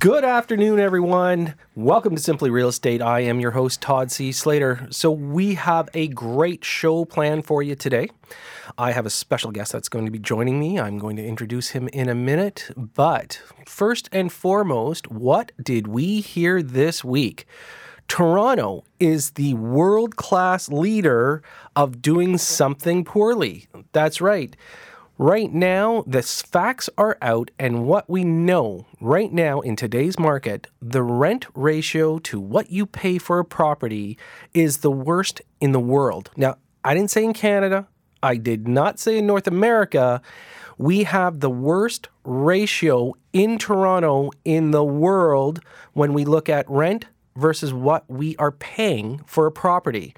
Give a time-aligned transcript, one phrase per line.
[0.00, 1.56] Good afternoon, everyone.
[1.74, 3.02] Welcome to Simply Real Estate.
[3.02, 4.30] I am your host, Todd C.
[4.30, 4.86] Slater.
[4.90, 8.08] So, we have a great show planned for you today.
[8.78, 10.78] I have a special guest that's going to be joining me.
[10.78, 12.70] I'm going to introduce him in a minute.
[12.76, 17.48] But first and foremost, what did we hear this week?
[18.06, 21.42] Toronto is the world class leader
[21.74, 23.66] of doing something poorly.
[23.90, 24.56] That's right.
[25.20, 30.68] Right now, the facts are out, and what we know right now in today's market,
[30.80, 34.16] the rent ratio to what you pay for a property
[34.54, 36.30] is the worst in the world.
[36.36, 37.88] Now, I didn't say in Canada,
[38.22, 40.22] I did not say in North America.
[40.78, 45.58] We have the worst ratio in Toronto in the world
[45.94, 50.14] when we look at rent versus what we are paying for a property.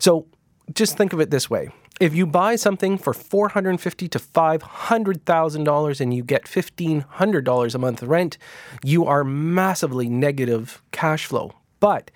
[0.00, 0.26] So
[0.74, 1.70] just think of it this way
[2.00, 7.00] if you buy something for $450 to five hundred thousand dollars and you get fifteen
[7.00, 8.36] hundred dollars a month rent,
[8.82, 11.52] you are massively negative cash flow.
[11.80, 12.10] But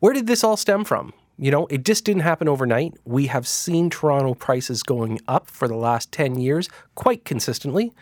[0.00, 1.12] where did this all stem from?
[1.38, 2.94] You know, it just didn't happen overnight.
[3.04, 7.92] We have seen Toronto prices going up for the last 10 years quite consistently,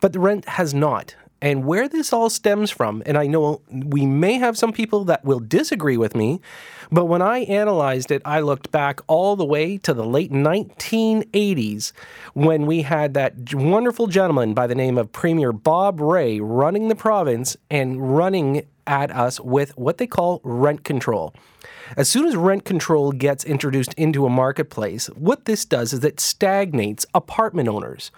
[0.00, 1.14] but the rent has not.
[1.40, 5.24] And where this all stems from, and I know we may have some people that
[5.24, 6.40] will disagree with me,
[6.90, 11.92] but when I analyzed it, I looked back all the way to the late 1980s
[12.34, 16.96] when we had that wonderful gentleman by the name of Premier Bob Rae running the
[16.96, 21.34] province and running at us with what they call rent control.
[21.96, 26.20] As soon as rent control gets introduced into a marketplace, what this does is it
[26.20, 28.10] stagnates apartment owners.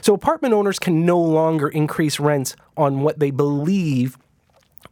[0.00, 4.16] So apartment owners can no longer increase rents on what they believe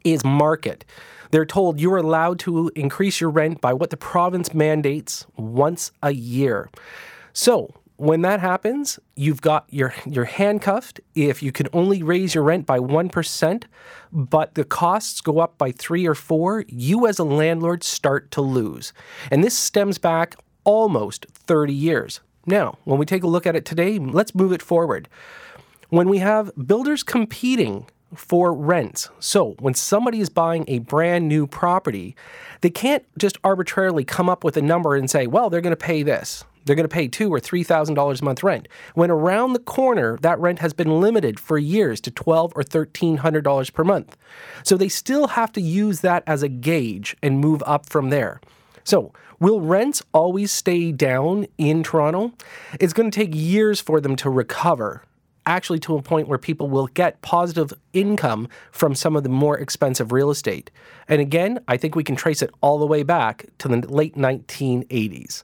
[0.05, 0.85] is market.
[1.31, 6.13] They're told you're allowed to increase your rent by what the province mandates once a
[6.13, 6.69] year.
[7.33, 12.45] So, when that happens, you've got you're you're handcuffed if you can only raise your
[12.45, 13.65] rent by 1%,
[14.13, 18.41] but the costs go up by 3 or 4, you as a landlord start to
[18.41, 18.93] lose.
[19.31, 22.21] And this stems back almost 30 years.
[22.45, 25.09] Now, when we take a look at it today, let's move it forward.
[25.89, 29.09] When we have builders competing for rents.
[29.19, 32.15] So, when somebody is buying a brand new property,
[32.61, 35.77] they can't just arbitrarily come up with a number and say, "Well, they're going to
[35.77, 38.69] pay this." They're going to pay two or three thousand dollars a month rent.
[38.95, 43.19] When around the corner, that rent has been limited for years to twelve or thirteen
[43.19, 44.17] hundred dollars per month.
[44.63, 48.41] So they still have to use that as a gauge and move up from there.
[48.85, 52.33] So, will rents always stay down in Toronto?
[52.79, 55.03] It's going to take years for them to recover
[55.47, 59.57] actually to a point where people will get positive income from some of the more
[59.57, 60.71] expensive real estate.
[61.09, 64.17] And again, I think we can trace it all the way back to the late
[64.17, 65.43] 1980s.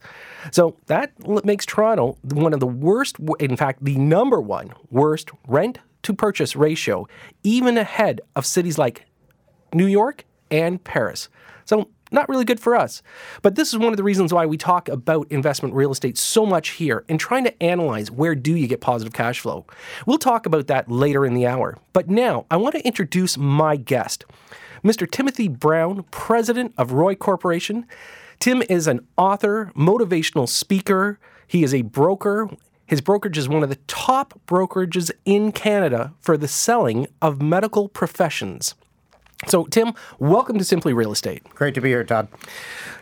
[0.50, 1.12] So that
[1.44, 6.56] makes Toronto one of the worst, in fact, the number one worst rent to purchase
[6.56, 7.06] ratio,
[7.44, 9.06] even ahead of cities like
[9.72, 11.28] New York and Paris.
[11.64, 13.02] So not really good for us.
[13.42, 16.44] But this is one of the reasons why we talk about investment real estate so
[16.46, 19.66] much here and trying to analyze where do you get positive cash flow.
[20.06, 21.78] We'll talk about that later in the hour.
[21.92, 24.24] But now I want to introduce my guest,
[24.84, 25.10] Mr.
[25.10, 27.86] Timothy Brown, president of ROI Corporation.
[28.40, 31.18] Tim is an author, motivational speaker,
[31.52, 32.48] he is a broker.
[32.86, 37.88] His brokerage is one of the top brokerages in Canada for the selling of medical
[37.88, 38.74] professions.
[39.48, 41.42] So, Tim, welcome to Simply Real Estate.
[41.50, 42.28] Great to be here, Todd.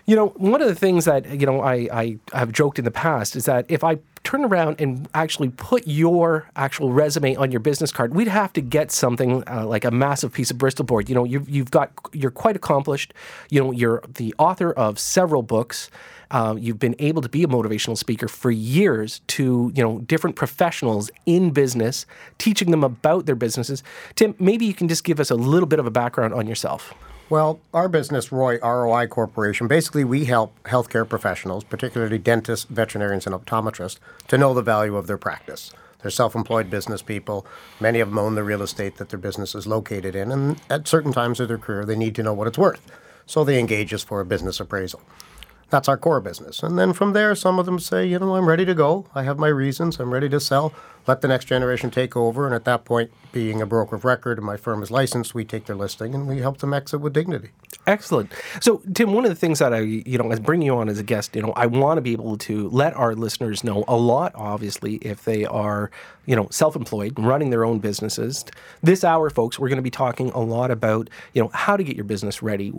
[0.06, 2.90] You know, one of the things that, you know, I, I have joked in the
[2.90, 7.60] past is that if I turn around and actually put your actual resume on your
[7.60, 11.10] business card, we'd have to get something uh, like a massive piece of Bristol board.
[11.10, 13.12] You know, you've, you've got, you're quite accomplished.
[13.50, 15.90] You know, you're the author of several books.
[16.30, 20.36] Uh, you've been able to be a motivational speaker for years to you know different
[20.36, 22.06] professionals in business,
[22.38, 23.82] teaching them about their businesses.
[24.14, 26.94] Tim, maybe you can just give us a little bit of a background on yourself.
[27.30, 33.34] Well, our business, Roy ROI Corporation, basically we help healthcare professionals, particularly dentists, veterinarians, and
[33.34, 35.72] optometrists, to know the value of their practice.
[36.02, 37.46] They're self employed business people.
[37.78, 40.88] Many of them own the real estate that their business is located in, and at
[40.88, 42.80] certain times of their career, they need to know what it's worth.
[43.26, 45.00] So they engage us for a business appraisal.
[45.70, 46.62] That's our core business.
[46.62, 49.06] And then from there, some of them say, you know, I'm ready to go.
[49.14, 49.98] I have my reasons.
[50.00, 50.72] I'm ready to sell.
[51.06, 52.46] Let the next generation take over.
[52.46, 55.44] And at that point, being a broker of record and my firm is licensed, we
[55.44, 57.50] take their listing and we help them exit with dignity.
[57.86, 58.32] Excellent.
[58.60, 60.98] So, Tim, one of the things that I, you know, as bringing you on as
[60.98, 63.96] a guest, you know, I want to be able to let our listeners know a
[63.96, 65.90] lot, obviously, if they are,
[66.26, 68.44] you know, self-employed, running their own businesses.
[68.82, 71.84] This hour, folks, we're going to be talking a lot about, you know, how to
[71.84, 72.72] get your business ready.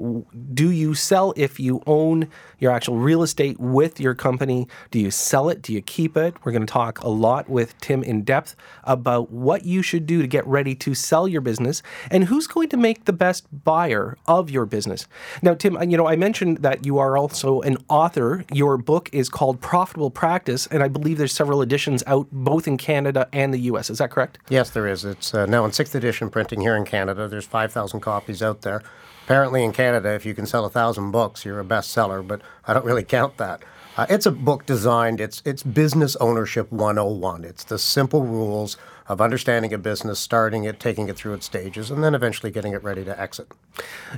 [0.53, 2.29] Do you sell if you own
[2.59, 4.67] your actual real estate with your company?
[4.91, 5.61] Do you sell it?
[5.61, 6.35] Do you keep it?
[6.43, 10.21] We're going to talk a lot with Tim in depth about what you should do
[10.21, 11.81] to get ready to sell your business
[12.11, 15.07] and who's going to make the best buyer of your business.
[15.41, 18.45] Now, Tim, you know, I mentioned that you are also an author.
[18.51, 22.77] Your book is called Profitable Practice, and I believe there's several editions out both in
[22.77, 23.89] Canada and the US.
[23.89, 24.37] Is that correct?
[24.49, 25.05] Yes, there is.
[25.05, 27.27] It's uh, now in sixth edition printing here in Canada.
[27.27, 28.83] There's 5,000 copies out there.
[29.23, 32.73] Apparently, in Canada, if you can sell a thousand books, you're a bestseller, but I
[32.73, 33.61] don't really count that.
[33.97, 37.43] Uh, it's a book designed, it's, it's business ownership 101.
[37.43, 38.77] It's the simple rules
[39.11, 42.71] of understanding a business, starting it, taking it through its stages, and then eventually getting
[42.71, 43.51] it ready to exit.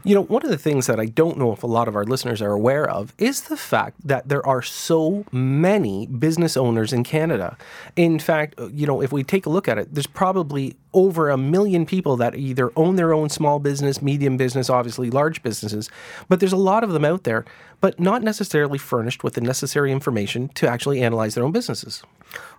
[0.03, 2.03] You know, one of the things that I don't know if a lot of our
[2.03, 7.03] listeners are aware of is the fact that there are so many business owners in
[7.03, 7.57] Canada.
[7.95, 11.31] In fact, uh, you know, if we take a look at it, there's probably over
[11.31, 15.89] a million people that either own their own small business, medium business, obviously large businesses,
[16.29, 17.45] but there's a lot of them out there,
[17.81, 22.03] but not necessarily furnished with the necessary information to actually analyze their own businesses.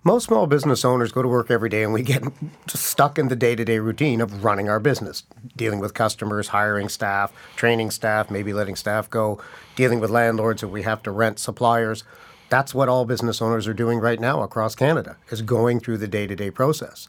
[0.03, 2.23] Most small business owners go to work every day and we get
[2.67, 5.25] stuck in the day to day routine of running our business,
[5.56, 9.41] dealing with customers, hiring staff, training staff, maybe letting staff go,
[9.76, 12.05] dealing with landlords if we have to rent suppliers.
[12.50, 16.09] That's what all business owners are doing right now across Canada, is going through the
[16.09, 17.09] day to day process.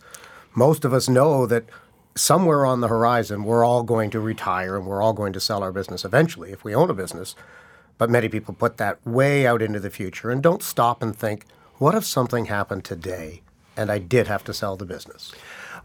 [0.53, 1.65] Most of us know that
[2.15, 5.61] somewhere on the horizon we're all going to retire and we're all going to sell
[5.61, 7.35] our business eventually if we own a business.
[7.97, 11.45] But many people put that way out into the future and don't stop and think,
[11.77, 13.41] what if something happened today
[13.75, 15.33] and I did have to sell the business?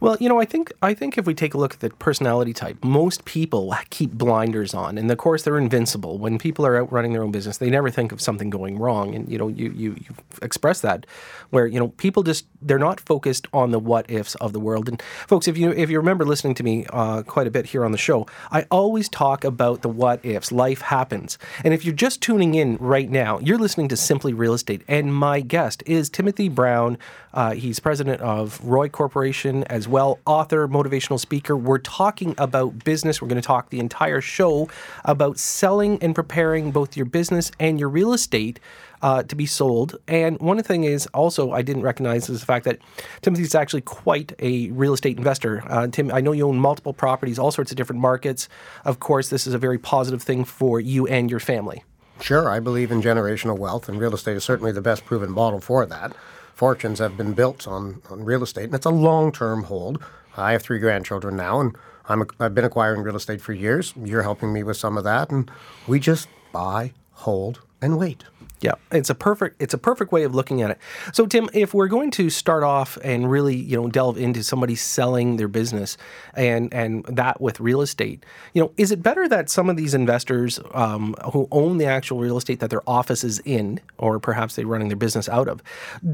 [0.00, 2.54] Well, you know, I think I think if we take a look at the personality
[2.54, 6.16] type, most people keep blinders on, and of course they're invincible.
[6.16, 9.14] When people are out running their own business, they never think of something going wrong,
[9.14, 11.04] and you know, you you you express that,
[11.50, 14.88] where you know people just they're not focused on the what ifs of the world.
[14.88, 17.84] And folks, if you if you remember listening to me uh, quite a bit here
[17.84, 20.50] on the show, I always talk about the what ifs.
[20.50, 24.54] Life happens, and if you're just tuning in right now, you're listening to Simply Real
[24.54, 26.96] Estate, and my guest is Timothy Brown.
[27.32, 31.56] Uh, he's president of ROI Corporation as well, author, motivational speaker.
[31.56, 33.22] We're talking about business.
[33.22, 34.68] We're going to talk the entire show
[35.04, 38.60] about selling and preparing both your business and your real estate.
[39.02, 39.96] Uh, to be sold.
[40.08, 42.80] And one thing is also I didn't recognize is the fact that
[43.22, 45.62] Timothy's actually quite a real estate investor.
[45.66, 48.46] Uh, Tim, I know you own multiple properties, all sorts of different markets.
[48.84, 51.82] Of course, this is a very positive thing for you and your family.
[52.20, 55.60] Sure, I believe in generational wealth, and real estate is certainly the best proven model
[55.60, 56.12] for that.
[56.60, 59.98] Fortunes have been built on, on real estate, and it's a long term hold.
[60.36, 61.74] I have three grandchildren now, and
[62.06, 63.94] I'm a, I've been acquiring real estate for years.
[63.96, 65.50] You're helping me with some of that, and
[65.88, 68.24] we just buy, hold, and wait.
[68.60, 70.78] Yeah, it's a perfect it's a perfect way of looking at it.
[71.14, 74.74] So Tim, if we're going to start off and really, you know, delve into somebody
[74.74, 75.96] selling their business
[76.34, 79.94] and and that with real estate, you know, is it better that some of these
[79.94, 84.56] investors um, who own the actual real estate that their office is in, or perhaps
[84.56, 85.62] they're running their business out of,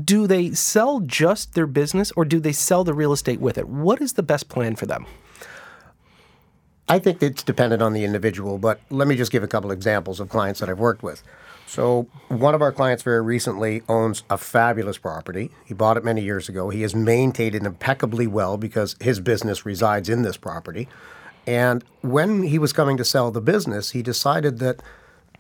[0.04, 3.69] do they sell just their business or do they sell the real estate with it?
[3.69, 5.04] What is the best plan for them?
[6.88, 10.20] I think it's dependent on the individual, but let me just give a couple examples
[10.20, 11.22] of clients that I've worked with.
[11.66, 15.50] So, one of our clients very recently owns a fabulous property.
[15.64, 16.70] He bought it many years ago.
[16.70, 20.88] He has maintained it impeccably well because his business resides in this property.
[21.44, 24.80] And when he was coming to sell the business, he decided that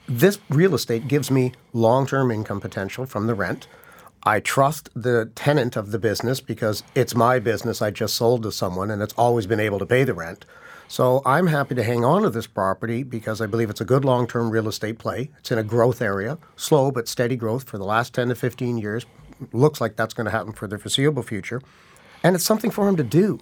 [0.08, 3.68] this real estate gives me long term income potential from the rent.
[4.24, 8.50] I trust the tenant of the business because it's my business I just sold to
[8.50, 10.44] someone and it's always been able to pay the rent.
[10.88, 14.04] So I'm happy to hang on to this property because I believe it's a good
[14.04, 15.30] long term real estate play.
[15.38, 18.78] It's in a growth area, slow but steady growth for the last 10 to 15
[18.78, 19.04] years.
[19.52, 21.60] Looks like that's going to happen for the foreseeable future.
[22.22, 23.40] And it's something for him to do.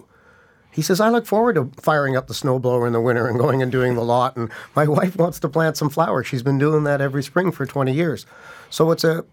[0.71, 3.61] He says, I look forward to firing up the snowblower in the winter and going
[3.61, 4.35] and doing the lot.
[4.35, 6.27] And my wife wants to plant some flowers.
[6.27, 8.25] She's been doing that every spring for 20 years.
[8.69, 9.23] So it's a,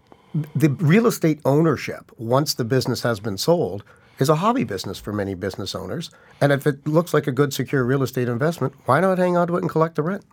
[0.55, 3.83] the real estate ownership, once the business has been sold,
[4.23, 6.09] is a hobby business for many business owners.
[6.41, 9.47] And if it looks like a good, secure real estate investment, why not hang on
[9.47, 10.23] to it and collect the rent?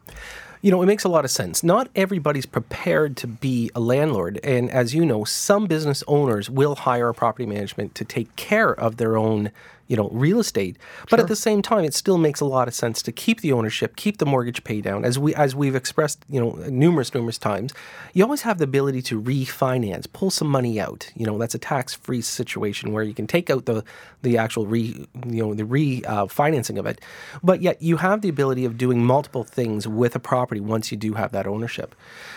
[0.62, 1.64] You know, it makes a lot of sense.
[1.64, 4.38] Not everybody's prepared to be a landlord.
[4.44, 8.72] And as you know, some business owners will hire a property management to take care
[8.72, 9.50] of their own
[9.90, 10.78] you know, real estate.
[11.02, 11.20] But sure.
[11.20, 13.96] at the same time, it still makes a lot of sense to keep the ownership,
[13.96, 15.04] keep the mortgage pay down.
[15.04, 17.74] As we as we've expressed, you know, numerous numerous times,
[18.14, 21.10] you always have the ability to refinance, pull some money out.
[21.16, 23.82] You know, that's a tax free situation where you can take out the
[24.22, 27.00] the actual re you know the refinancing uh, of it,
[27.42, 30.96] but yet you have the ability of doing multiple things with a property once you
[30.96, 31.96] do have that ownership.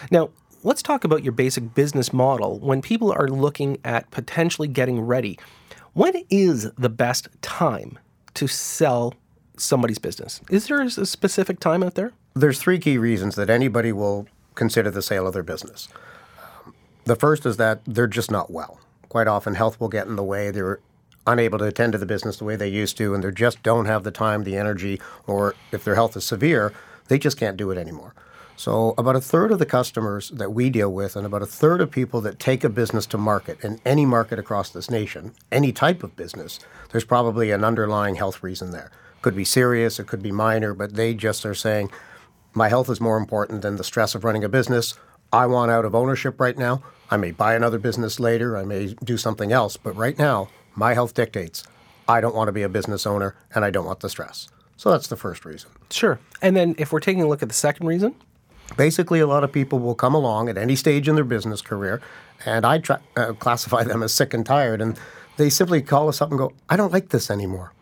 [0.09, 0.31] Now,
[0.63, 5.37] let's talk about your basic business model when people are looking at potentially getting ready
[5.93, 7.99] when is the best time
[8.33, 9.13] to sell
[9.57, 10.41] somebody's business?
[10.49, 12.13] Is there a specific time out there?
[12.33, 15.87] There's three key reasons that anybody will consider the sale of their business.
[16.65, 16.73] Um,
[17.05, 18.79] the first is that they're just not well.
[19.09, 20.49] Quite often, health will get in the way.
[20.49, 20.79] They're
[21.27, 23.85] unable to attend to the business the way they used to, and they just don't
[23.85, 26.73] have the time, the energy, or if their health is severe,
[27.07, 28.15] they just can't do it anymore.
[28.63, 31.81] So, about a third of the customers that we deal with, and about a third
[31.81, 35.73] of people that take a business to market in any market across this nation, any
[35.73, 38.89] type of business, there's probably an underlying health reason there.
[39.21, 41.91] Could be serious, it could be minor, but they just are saying,
[42.53, 44.93] my health is more important than the stress of running a business.
[45.33, 46.81] I want out of ownership right now.
[47.11, 50.93] I may buy another business later, I may do something else, but right now, my
[50.93, 51.65] health dictates
[52.07, 54.47] I don't want to be a business owner and I don't want the stress.
[54.77, 55.69] So that's the first reason.
[55.89, 56.17] Sure.
[56.41, 58.15] And then if we're taking a look at the second reason,
[58.77, 62.01] Basically, a lot of people will come along at any stage in their business career,
[62.45, 64.97] and I try, uh, classify them as sick and tired, and
[65.37, 67.73] they simply call us up and go, I don't like this anymore.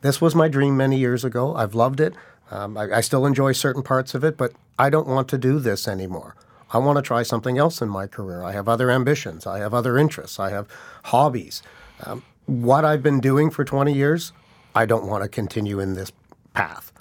[0.00, 1.54] This was my dream many years ago.
[1.54, 2.14] I've loved it.
[2.50, 5.58] Um, I, I still enjoy certain parts of it, but I don't want to do
[5.58, 6.36] this anymore.
[6.70, 8.42] I want to try something else in my career.
[8.42, 9.46] I have other ambitions.
[9.46, 10.40] I have other interests.
[10.40, 10.68] I have
[11.04, 11.62] hobbies.
[12.04, 14.32] Um, what I've been doing for 20 years,
[14.74, 16.12] I don't want to continue in this
[16.52, 16.92] path.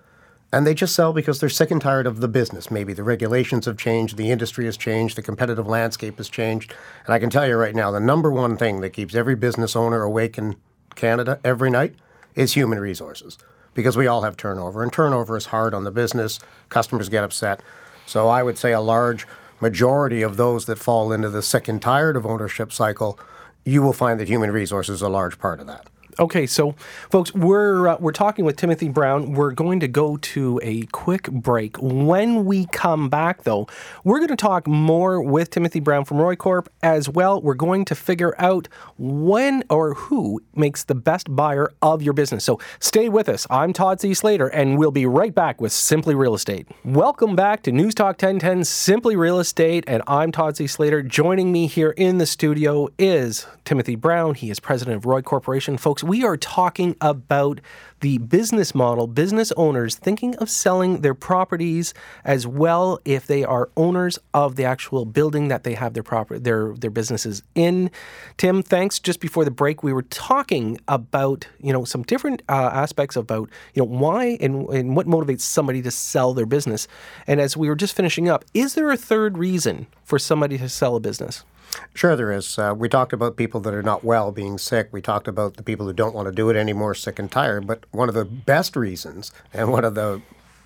[0.54, 2.70] And they just sell because they're sick and tired of the business.
[2.70, 6.76] Maybe the regulations have changed, the industry has changed, the competitive landscape has changed.
[7.06, 9.76] And I can tell you right now, the number one thing that keeps every business
[9.76, 10.56] owner awake in
[10.94, 11.96] Canada every night
[12.36, 13.40] is human resources
[13.74, 16.40] because we all have turnover, and turnover is hard on the business.
[16.70, 17.64] Customers get upset.
[18.06, 19.26] So I would say a large
[19.60, 23.18] majority of those that fall into the sick and tired of ownership cycle,
[23.66, 25.88] you will find that human resources is a large part of that.
[26.20, 26.76] Okay, so
[27.10, 29.34] folks, we're uh, we're talking with Timothy Brown.
[29.34, 31.78] We're going to go to a quick break.
[31.82, 33.68] When we come back, though,
[34.04, 37.42] we're going to talk more with Timothy Brown from ROI Corp as well.
[37.42, 38.68] We're going to figure out
[39.00, 42.44] when or who makes the best buyer of your business.
[42.44, 43.48] So stay with us.
[43.50, 44.14] I'm Todd C.
[44.14, 46.68] Slater, and we'll be right back with Simply Real Estate.
[46.86, 50.68] Welcome back to News Talk 1010 Simply Real Estate, and I'm Todd C.
[50.68, 51.02] Slater.
[51.02, 54.36] Joining me here in the studio is Timothy Brown.
[54.36, 57.60] He is president of ROI Corporation, folks we are talking about
[58.02, 61.94] the business model, business owners thinking of selling their properties
[62.26, 66.40] as well if they are owners of the actual building that they have their property
[66.42, 67.90] their their businesses in.
[68.38, 69.00] Tim, thanks.
[69.00, 73.50] Just before the break, we were talking about you know some different uh, aspects about
[73.74, 76.88] you know why and, and what motivates somebody to sell their business.
[77.26, 80.68] And as we were just finishing up, is there a third reason for somebody to
[80.68, 81.46] sell a business?
[81.94, 82.58] Sure, there is.
[82.58, 84.90] Uh, we talked about people that are not well being sick.
[84.92, 87.68] We talked about the people who don't want to do it anymore, sick and tired.
[87.68, 90.22] But one of the best reasons, and one of the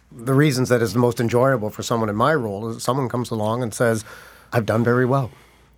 [0.10, 3.30] the reasons that is the most enjoyable for someone in my role, is someone comes
[3.30, 4.06] along and says,
[4.54, 5.32] "I've done very well.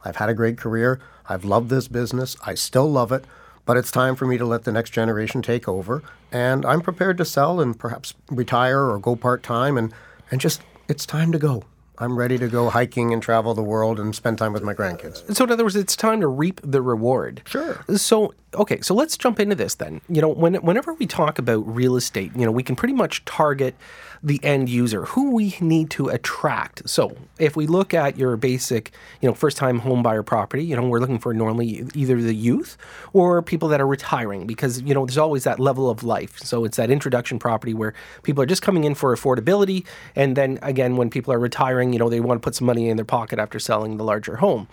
[0.06, 1.00] I've had a great career.
[1.28, 2.38] I've loved this business.
[2.46, 3.26] I still love it."
[3.66, 7.18] But it's time for me to let the next generation take over, and I'm prepared
[7.20, 9.94] to sell and perhaps retire or go part time, and
[10.32, 11.64] and just it's time to go.
[12.00, 15.36] I'm ready to go hiking and travel the world and spend time with my grandkids.
[15.36, 17.42] So, in other words, it's time to reap the reward.
[17.46, 17.84] Sure.
[17.96, 20.02] So, okay, so let's jump into this then.
[20.10, 23.24] You know, when, whenever we talk about real estate, you know, we can pretty much
[23.26, 23.76] target
[24.22, 26.88] the end user, who we need to attract.
[26.90, 28.92] So, if we look at your basic,
[29.22, 32.78] you know, first-time home buyer property, you know, we're looking for normally either the youth
[33.14, 36.38] or people that are retiring because you know there's always that level of life.
[36.40, 40.60] So it's that introduction property where people are just coming in for affordability, and then
[40.62, 43.06] again, when people are retiring, you know, they want to put some money in their
[43.06, 44.68] pocket after selling the larger home.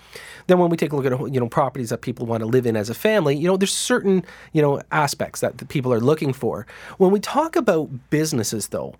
[0.49, 2.67] Then when we take a look at you know properties that people want to live
[2.67, 6.01] in as a family, you know, there's certain you know aspects that the people are
[6.01, 6.67] looking for.
[6.99, 8.95] When we talk about businesses, though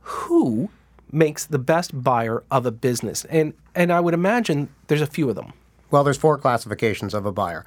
[0.00, 0.68] who
[1.12, 3.24] makes the best buyer of a business?
[3.26, 5.52] And and I would imagine there's a few of them.
[5.92, 7.64] Well, there's four classifications of a buyer.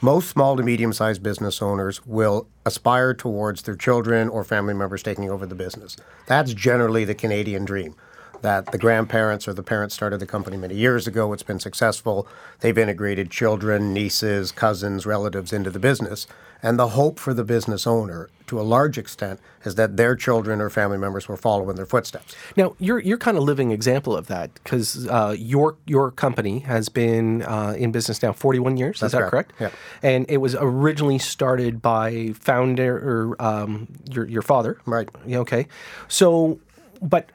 [0.00, 5.02] Most small to medium sized business owners will aspire towards their children or family members
[5.02, 5.96] taking over the business.
[6.26, 7.96] That's generally the Canadian dream
[8.42, 11.32] that the grandparents or the parents started the company many years ago.
[11.32, 12.26] It's been successful.
[12.60, 16.26] They've integrated children, nieces, cousins, relatives into the business.
[16.62, 20.60] And the hope for the business owner, to a large extent, is that their children
[20.60, 22.36] or family members will follow in their footsteps.
[22.56, 26.88] Now, you're you're kind of living example of that because uh, your your company has
[26.90, 29.00] been uh, in business now 41 years.
[29.00, 29.56] That's is that correct.
[29.56, 29.74] correct?
[29.74, 30.08] Yeah.
[30.10, 34.78] And it was originally started by founder or um, your your father.
[34.84, 35.08] Right.
[35.26, 35.38] Yeah.
[35.38, 35.66] Okay.
[36.08, 36.60] So,
[37.00, 37.30] but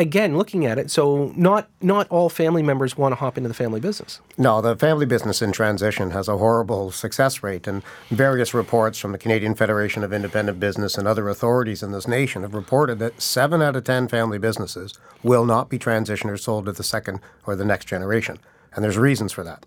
[0.00, 3.54] again, looking at it, so not not all family members want to hop into the
[3.54, 4.20] family business.
[4.38, 9.12] No, the family business in transition has a horrible success rate, and various reports from
[9.12, 13.20] the Canadian Federation of Independent Business and other authorities in this nation have reported that
[13.20, 17.20] seven out of ten family businesses will not be transitioned or sold to the second
[17.46, 18.38] or the next generation,
[18.74, 19.66] and there's reasons for that.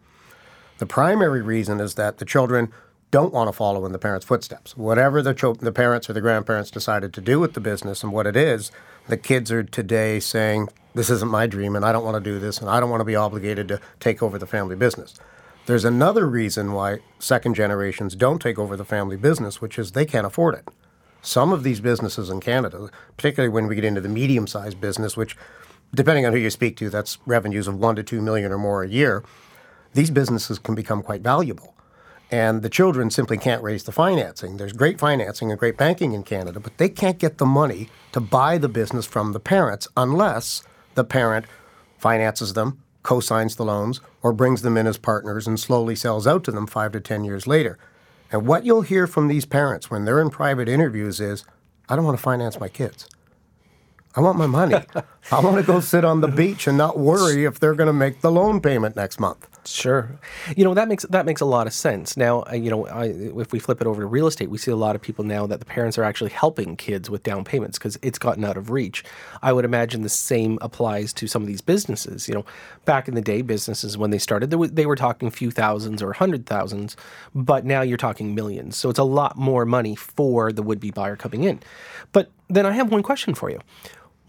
[0.79, 2.73] The primary reason is that the children
[3.11, 4.75] don't want to follow in the parents' footsteps.
[4.75, 8.11] Whatever the, cho- the parents or the grandparents decided to do with the business and
[8.11, 8.71] what it is,
[9.07, 12.39] the kids are today saying, This isn't my dream, and I don't want to do
[12.39, 15.15] this, and I don't want to be obligated to take over the family business.
[15.65, 20.05] There's another reason why second generations don't take over the family business, which is they
[20.05, 20.67] can't afford it.
[21.21, 25.15] Some of these businesses in Canada, particularly when we get into the medium sized business,
[25.15, 25.37] which,
[25.95, 28.83] depending on who you speak to, that's revenues of one to two million or more
[28.83, 29.23] a year,
[29.93, 31.72] these businesses can become quite valuable.
[32.33, 34.57] And the children simply can't raise the financing.
[34.57, 38.19] There's great financing and great banking in Canada, but they can't get the money to
[38.19, 40.63] buy the business from the parents unless
[40.95, 41.45] the parent
[41.99, 46.25] finances them, co signs the loans, or brings them in as partners and slowly sells
[46.25, 47.77] out to them five to 10 years later.
[48.31, 51.45] And what you'll hear from these parents when they're in private interviews is,
[51.87, 53.07] I don't want to finance my kids.
[54.15, 54.75] I want my money.
[55.31, 57.93] I want to go sit on the beach and not worry if they're going to
[57.93, 59.47] make the loan payment next month.
[59.65, 60.19] Sure,
[60.57, 62.17] you know that makes that makes a lot of sense.
[62.17, 64.75] Now, you know, I, if we flip it over to real estate, we see a
[64.75, 67.97] lot of people now that the parents are actually helping kids with down payments because
[68.01, 69.05] it's gotten out of reach.
[69.41, 72.27] I would imagine the same applies to some of these businesses.
[72.27, 72.45] You know,
[72.83, 76.03] back in the day, businesses when they started, they, w- they were talking few thousands
[76.03, 76.97] or hundred thousands,
[77.33, 78.75] but now you're talking millions.
[78.75, 81.61] So it's a lot more money for the would-be buyer coming in.
[82.11, 83.61] But then I have one question for you: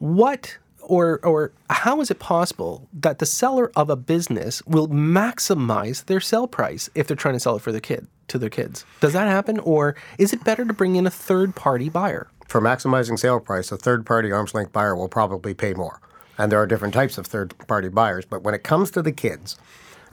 [0.04, 6.04] What or or how is it possible that the seller of a business will maximize
[6.04, 8.84] their sell price if they're trying to sell it for the kid to their kids?
[9.00, 12.28] Does that happen, or is it better to bring in a third party buyer?
[12.46, 16.02] For maximizing sale price, a third party arm's length buyer will probably pay more.
[16.36, 18.26] And there are different types of third party buyers.
[18.26, 19.56] But when it comes to the kids,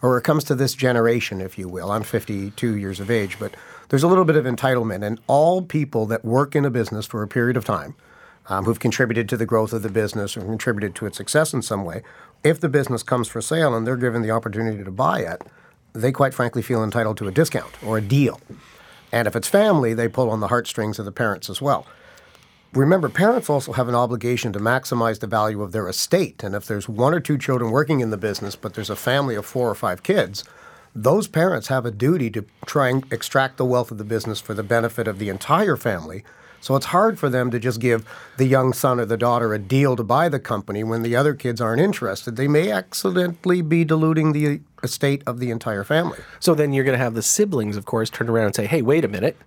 [0.01, 3.55] or it comes to this generation, if you will, I'm 52 years of age, but
[3.89, 5.05] there's a little bit of entitlement.
[5.05, 7.93] And all people that work in a business for a period of time,
[8.47, 11.61] um, who've contributed to the growth of the business or contributed to its success in
[11.61, 12.03] some way,
[12.43, 15.43] if the business comes for sale and they're given the opportunity to buy it,
[15.93, 18.39] they quite frankly feel entitled to a discount or a deal.
[19.11, 21.85] And if it's family, they pull on the heartstrings of the parents as well.
[22.73, 26.41] Remember, parents also have an obligation to maximize the value of their estate.
[26.41, 29.35] And if there's one or two children working in the business, but there's a family
[29.35, 30.45] of four or five kids,
[30.95, 34.53] those parents have a duty to try and extract the wealth of the business for
[34.53, 36.23] the benefit of the entire family
[36.61, 38.05] so it's hard for them to just give
[38.37, 41.33] the young son or the daughter a deal to buy the company when the other
[41.33, 42.35] kids aren't interested.
[42.35, 46.19] They may accidentally be diluting the estate of the entire family.
[46.39, 48.81] So then you're going to have the siblings, of course, turn around and say, "Hey,
[48.81, 49.37] wait a minute."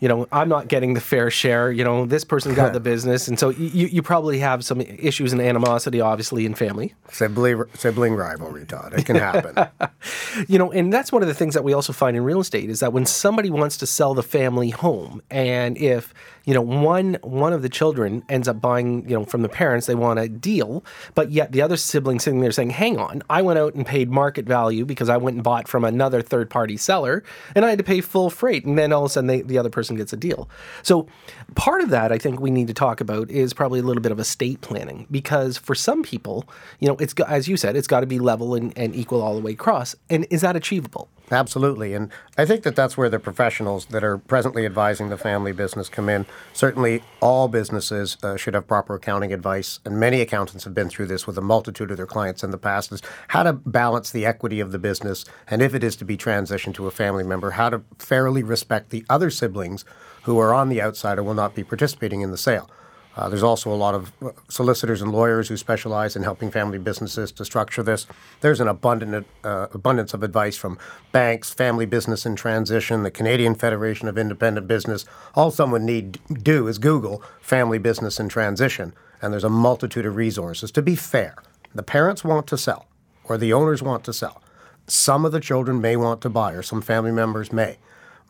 [0.00, 1.70] You know, I'm not getting the fair share.
[1.70, 5.32] You know, this person got the business, and so you, you probably have some issues
[5.32, 6.94] and animosity, obviously, in family.
[7.10, 8.94] Sibling, sibling rivalry, Todd.
[8.96, 9.68] It can happen.
[10.48, 12.70] you know, and that's one of the things that we also find in real estate
[12.70, 16.12] is that when somebody wants to sell the family home, and if
[16.44, 19.86] you know one one of the children ends up buying, you know, from the parents,
[19.86, 23.42] they want a deal, but yet the other sibling sitting there saying, "Hang on, I
[23.42, 26.76] went out and paid market value because I went and bought from another third party
[26.76, 27.22] seller,
[27.54, 29.58] and I had to pay full freight," and then all of a sudden they, the
[29.58, 30.48] other person person gets a deal.
[30.82, 31.06] So,
[31.54, 34.12] part of that I think we need to talk about is probably a little bit
[34.12, 36.48] of estate planning because for some people,
[36.80, 39.34] you know, it's as you said, it's got to be level and, and equal all
[39.34, 39.94] the way across.
[40.08, 41.08] And is that achievable?
[41.30, 41.94] Absolutely.
[41.94, 45.88] And I think that that's where the professionals that are presently advising the family business
[45.88, 46.26] come in.
[46.52, 49.80] Certainly, all businesses uh, should have proper accounting advice.
[49.86, 52.58] And many accountants have been through this with a multitude of their clients in the
[52.58, 55.24] past is how to balance the equity of the business.
[55.48, 58.90] And if it is to be transitioned to a family member, how to fairly respect
[58.90, 59.30] the other
[59.78, 59.84] siblings
[60.24, 62.68] who are on the outside or will not be participating in the sale.
[63.16, 66.78] Uh, there's also a lot of uh, solicitors and lawyers who specialize in helping family
[66.78, 68.06] businesses to structure this.
[68.40, 70.78] There's an abundant uh, abundance of advice from
[71.12, 75.04] banks, family business in transition, the Canadian Federation of Independent Business.
[75.34, 80.16] All someone need do is Google family business in transition, and there's a multitude of
[80.16, 80.72] resources.
[80.72, 81.36] To be fair,
[81.72, 82.86] the parents want to sell,
[83.28, 84.42] or the owners want to sell.
[84.88, 87.78] Some of the children may want to buy, or some family members may,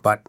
[0.03, 0.21] but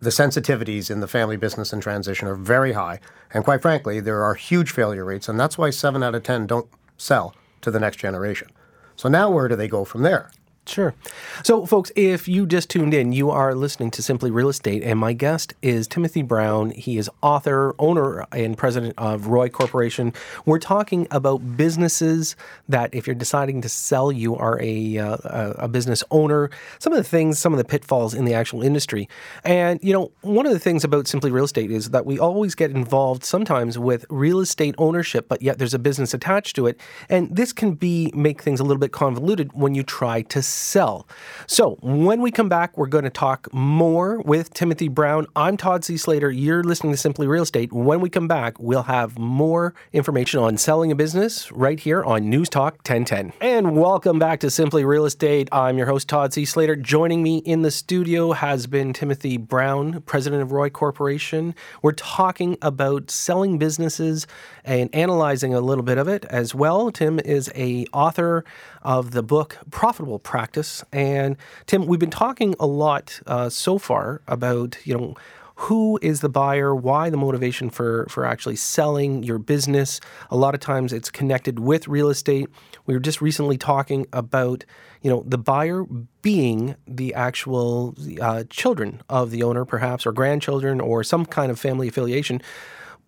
[0.00, 3.00] the sensitivities in the family business and transition are very high.
[3.32, 5.28] And quite frankly, there are huge failure rates.
[5.28, 8.48] And that's why seven out of 10 don't sell to the next generation.
[8.96, 10.30] So now where do they go from there?
[10.70, 10.94] Sure.
[11.42, 15.00] So, folks, if you just tuned in, you are listening to Simply Real Estate, and
[15.00, 16.70] my guest is Timothy Brown.
[16.70, 20.12] He is author, owner, and president of ROI Corporation.
[20.46, 22.36] We're talking about businesses
[22.68, 25.16] that, if you're deciding to sell, you are a, uh,
[25.58, 29.08] a business owner, some of the things, some of the pitfalls in the actual industry.
[29.42, 32.54] And, you know, one of the things about Simply Real Estate is that we always
[32.54, 36.78] get involved sometimes with real estate ownership, but yet there's a business attached to it.
[37.08, 41.08] And this can be make things a little bit convoluted when you try to sell.
[41.46, 45.26] So when we come back, we're going to talk more with Timothy Brown.
[45.34, 45.96] I'm Todd C.
[45.96, 46.30] Slater.
[46.30, 47.72] You're listening to Simply Real Estate.
[47.72, 52.28] When we come back, we'll have more information on selling a business right here on
[52.28, 53.32] News Talk 1010.
[53.40, 55.48] And welcome back to Simply Real Estate.
[55.50, 56.44] I'm your host, Todd C.
[56.44, 56.76] Slater.
[56.76, 61.54] Joining me in the studio has been Timothy Brown, president of ROI Corporation.
[61.82, 64.26] We're talking about selling businesses
[64.64, 66.90] and analyzing a little bit of it as well.
[66.90, 68.44] Tim is a author
[68.82, 70.84] of the book Profitable Practice.
[70.92, 75.16] And Tim, we've been talking a lot uh, so far about you know
[75.60, 80.00] who is the buyer, why the motivation for for actually selling your business.
[80.30, 82.48] A lot of times it's connected with real estate.
[82.86, 84.64] We were just recently talking about
[85.02, 85.84] you know the buyer
[86.22, 91.60] being the actual uh, children of the owner, perhaps, or grandchildren, or some kind of
[91.60, 92.40] family affiliation.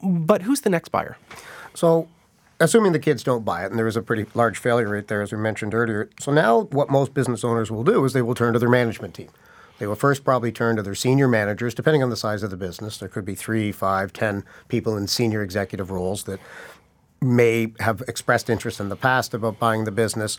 [0.02, 1.16] But who's the next buyer?
[1.74, 2.08] So
[2.62, 5.22] assuming the kids don't buy it, and there is a pretty large failure rate there,
[5.22, 6.08] as we mentioned earlier.
[6.20, 9.14] So now, what most business owners will do is they will turn to their management
[9.14, 9.28] team.
[9.78, 12.56] They will first probably turn to their senior managers, depending on the size of the
[12.56, 12.98] business.
[12.98, 16.40] There could be three, five, ten people in senior executive roles that
[17.20, 20.38] may have expressed interest in the past about buying the business.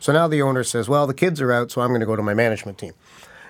[0.00, 2.16] So now the owner says, Well, the kids are out, so I'm going to go
[2.16, 2.92] to my management team.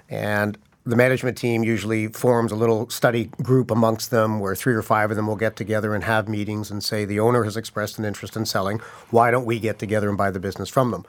[0.09, 4.83] And the management team usually forms a little study group amongst them where three or
[4.83, 7.99] five of them will get together and have meetings and say, the owner has expressed
[7.99, 8.81] an interest in selling.
[9.11, 11.07] Why don't we get together and buy the business from them?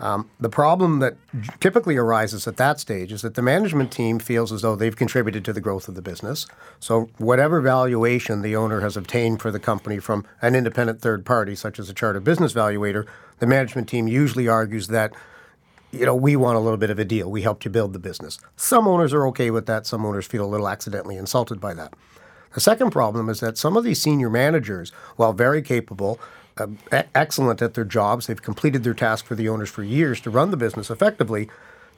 [0.00, 1.16] Um, the problem that
[1.60, 5.44] typically arises at that stage is that the management team feels as though they've contributed
[5.44, 6.46] to the growth of the business.
[6.80, 11.54] So, whatever valuation the owner has obtained for the company from an independent third party,
[11.54, 13.06] such as a chartered business valuator,
[13.38, 15.14] the management team usually argues that
[15.94, 17.30] you know, we want a little bit of a deal.
[17.30, 18.38] We helped you build the business.
[18.56, 19.86] Some owners are okay with that.
[19.86, 21.94] Some owners feel a little accidentally insulted by that.
[22.54, 26.20] The second problem is that some of these senior managers, while very capable,
[26.56, 26.68] uh,
[27.14, 30.50] excellent at their jobs, they've completed their task for the owners for years to run
[30.50, 31.48] the business effectively,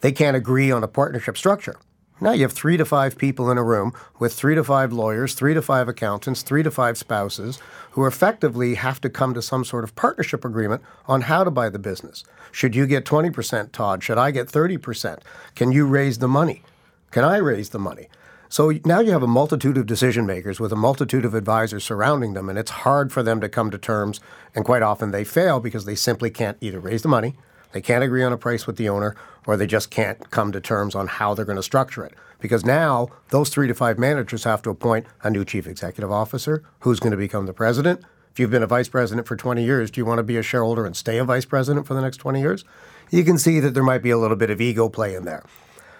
[0.00, 1.76] they can't agree on a partnership structure.
[2.18, 5.34] Now you have three to five people in a room with three to five lawyers,
[5.34, 7.58] three to five accountants, three to five spouses
[7.90, 11.68] who effectively have to come to some sort of partnership agreement on how to buy
[11.68, 12.24] the business.
[12.52, 14.02] Should you get 20%, Todd?
[14.02, 15.18] Should I get 30%?
[15.54, 16.62] Can you raise the money?
[17.10, 18.08] Can I raise the money?
[18.48, 22.32] So now you have a multitude of decision makers with a multitude of advisors surrounding
[22.32, 24.20] them, and it's hard for them to come to terms.
[24.54, 27.34] And quite often they fail because they simply can't either raise the money
[27.76, 29.14] they can't agree on a price with the owner,
[29.46, 32.14] or they just can't come to terms on how they're going to structure it.
[32.40, 36.64] Because now those three to five managers have to appoint a new chief executive officer
[36.80, 38.00] who's going to become the president.
[38.32, 40.42] If you've been a vice president for 20 years, do you want to be a
[40.42, 42.64] shareholder and stay a vice president for the next 20 years?
[43.10, 45.44] You can see that there might be a little bit of ego play in there.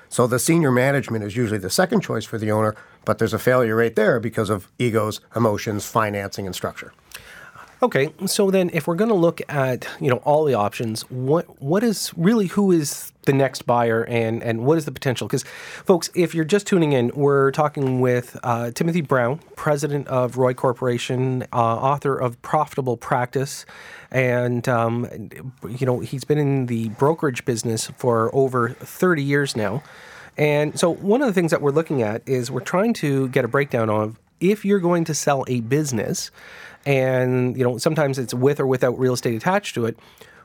[0.09, 3.39] So the senior management is usually the second choice for the owner, but there's a
[3.39, 6.95] failure rate there because of egos, emotions, financing, and structure.
[7.83, 11.61] Okay, so then if we're going to look at you know all the options, what
[11.61, 15.27] what is really who is the next buyer and and what is the potential?
[15.29, 15.43] Because
[15.85, 20.55] folks, if you're just tuning in, we're talking with uh, Timothy Brown, president of ROI
[20.55, 23.67] Corporation, uh, author of Profitable Practice,
[24.11, 25.07] and um,
[25.69, 29.83] you know he's been in the brokerage business for over 30 years now.
[30.39, 33.45] And so one of the things that we're looking at is we're trying to get
[33.45, 36.31] a breakdown of if you're going to sell a business
[36.87, 39.99] and you know sometimes it's with or without real estate attached to it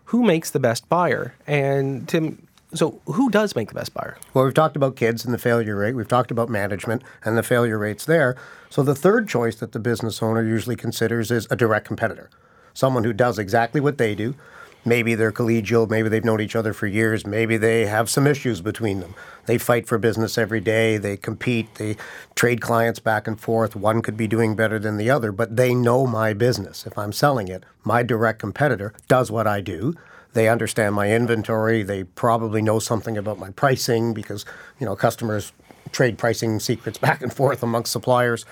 [0.06, 1.34] who makes the best buyer?
[1.48, 4.18] And tim so who does make the best buyer?
[4.34, 5.96] Well we've talked about kids and the failure rate.
[5.96, 8.36] We've talked about management and the failure rates there.
[8.70, 12.30] So the third choice that the business owner usually considers is a direct competitor
[12.74, 14.34] someone who does exactly what they do
[14.84, 18.62] Maybe they're collegial, maybe they've known each other for years, maybe they have some issues
[18.62, 19.14] between them.
[19.46, 21.98] They fight for business every day, they compete, they
[22.34, 23.76] trade clients back and forth.
[23.76, 26.88] One could be doing better than the other, but they know my business.
[26.88, 29.94] If I'm selling it, my direct competitor does what I do.
[30.34, 34.46] They understand my inventory, they probably know something about my pricing because,
[34.80, 35.52] you know, customers
[35.92, 38.46] trade pricing secrets back and forth amongst suppliers.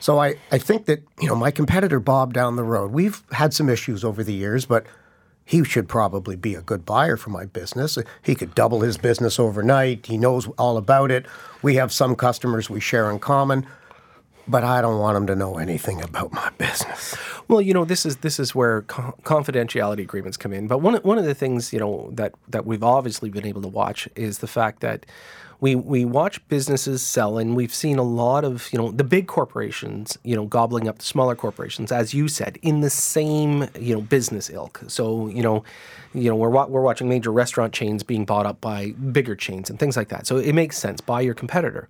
[0.00, 3.52] So I, I think that, you know, my competitor Bob down the road, we've had
[3.52, 4.86] some issues over the years, but
[5.48, 7.96] he should probably be a good buyer for my business.
[8.22, 10.04] He could double his business overnight.
[10.04, 11.24] He knows all about it.
[11.62, 13.66] We have some customers we share in common,
[14.46, 17.16] but I don't want him to know anything about my business.
[17.48, 20.66] Well, you know, this is this is where co- confidentiality agreements come in.
[20.66, 23.68] But one one of the things you know that that we've obviously been able to
[23.68, 25.06] watch is the fact that
[25.60, 29.26] we we watch businesses sell, and we've seen a lot of you know the big
[29.26, 33.94] corporations you know gobbling up the smaller corporations, as you said, in the same you
[33.94, 34.82] know business ilk.
[34.86, 35.64] So you know,
[36.14, 39.78] you know we're we're watching major restaurant chains being bought up by bigger chains and
[39.78, 40.26] things like that.
[40.26, 41.88] So it makes sense buy your competitor,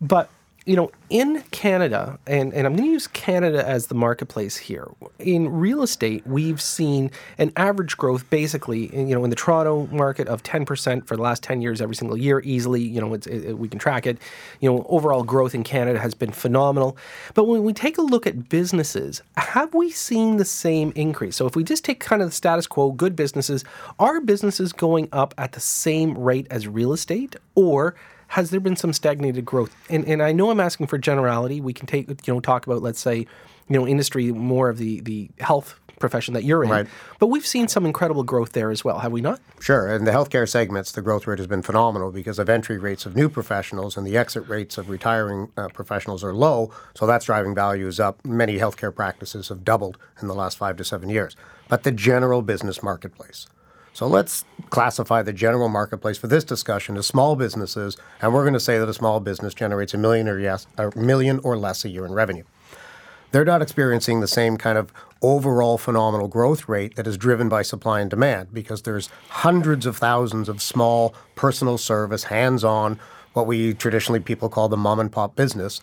[0.00, 0.28] but
[0.66, 4.88] you know, in Canada, and, and I'm going to use Canada as the marketplace here.
[5.20, 10.26] In real estate, we've seen an average growth basically, you know, in the Toronto market
[10.26, 12.82] of 10% for the last 10 years every single year, easily.
[12.82, 14.18] You know, it, we can track it.
[14.60, 16.96] You know, overall growth in Canada has been phenomenal.
[17.34, 21.36] But when we take a look at businesses, have we seen the same increase?
[21.36, 23.64] So if we just take kind of the status quo, good businesses,
[24.00, 27.36] are businesses going up at the same rate as real estate?
[27.54, 27.94] Or
[28.28, 29.74] has there been some stagnated growth?
[29.88, 31.60] And and I know I'm asking for generality.
[31.60, 33.26] We can take you know talk about let's say you
[33.68, 36.70] know industry more of the the health profession that you're in.
[36.70, 36.86] Right.
[37.18, 39.40] But we've seen some incredible growth there as well, have we not?
[39.60, 39.88] Sure.
[39.88, 43.16] In the healthcare segments, the growth rate has been phenomenal because of entry rates of
[43.16, 46.70] new professionals and the exit rates of retiring uh, professionals are low.
[46.94, 48.24] So that's driving values up.
[48.24, 51.36] Many healthcare practices have doubled in the last five to seven years.
[51.68, 53.46] But the general business marketplace.
[53.96, 58.52] So let's classify the general marketplace for this discussion as small businesses, and we're going
[58.52, 61.82] to say that a small business generates a million or yes, a million or less
[61.82, 62.44] a year in revenue
[63.32, 67.60] they're not experiencing the same kind of overall phenomenal growth rate that is driven by
[67.60, 72.98] supply and demand because there's hundreds of thousands of small personal service, hands-on,
[73.32, 75.80] what we traditionally people call the mom and pop business.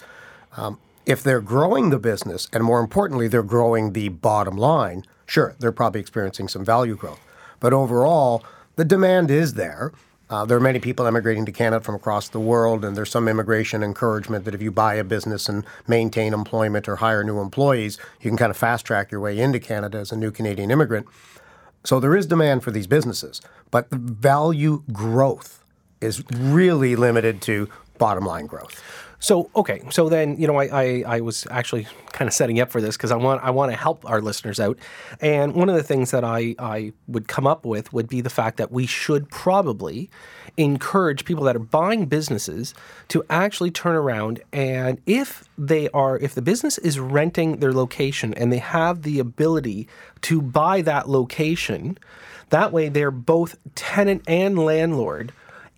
[0.58, 5.56] Um, if they're growing the business, and more importantly, they're growing the bottom line, sure,
[5.60, 7.19] they're probably experiencing some value growth.
[7.63, 8.43] But overall,
[8.76, 9.93] the demand is there.
[10.30, 13.30] Uh, there are many people emigrating to Canada from across the world, and there's some
[13.30, 17.97] immigration encouragement that if you buy a business and maintain employment or hire new employees,
[18.19, 21.08] you can kind of fast track your way into Canada as a new Canadian immigrant.
[21.86, 23.39] So there is demand for these businesses,
[23.71, 25.63] but the value growth
[26.02, 28.84] is really limited to bottom line growth.
[29.23, 32.69] So okay, so then you know I, I, I was actually kind of setting up
[32.69, 34.77] for this because I want I want to help our listeners out,
[35.21, 38.29] and one of the things that I I would come up with would be the
[38.29, 40.09] fact that we should probably
[40.57, 42.73] encourage people that are buying businesses
[43.07, 48.33] to actually turn around and if they are if the business is renting their location
[48.33, 49.88] and they have the ability
[50.23, 51.97] to buy that location,
[52.49, 55.31] that way they're both tenant and landlord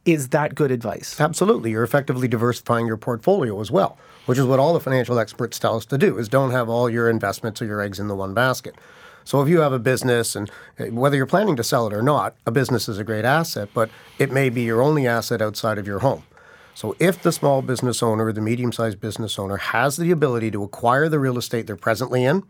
[0.06, 1.20] is that good advice?
[1.20, 1.72] Absolutely.
[1.72, 5.76] You're effectively diversifying your portfolio as well, which is what all the financial experts tell
[5.76, 8.34] us to do is don't have all your investments or your eggs in the one
[8.34, 8.76] basket.
[9.24, 12.04] So if you have a business and eh, whether you're planning to sell it or
[12.04, 13.90] not, a business is a great asset, but
[14.20, 16.24] it may be your only asset outside of your home.
[16.76, 20.64] So if the small business owner or the medium-sized business owner has the ability to
[20.64, 22.44] acquire the real estate they're presently in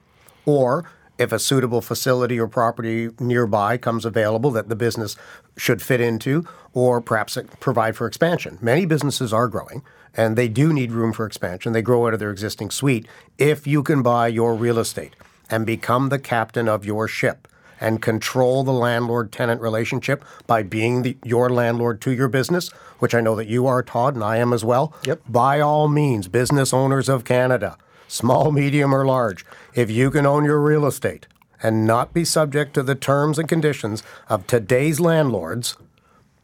[0.45, 0.83] or
[1.17, 5.15] if a suitable facility or property nearby comes available that the business
[5.57, 8.57] should fit into, or perhaps provide for expansion.
[8.61, 9.81] Many businesses are growing
[10.17, 11.73] and they do need room for expansion.
[11.73, 13.07] They grow out of their existing suite.
[13.37, 15.15] If you can buy your real estate
[15.49, 17.47] and become the captain of your ship
[17.81, 23.13] and control the landlord tenant relationship by being the, your landlord to your business, which
[23.13, 24.93] I know that you are, Todd, and I am as well.
[25.05, 25.21] Yep.
[25.27, 30.45] By all means, business owners of Canada small, medium, or large, if you can own
[30.45, 31.27] your real estate
[31.61, 35.77] and not be subject to the terms and conditions of today's landlords,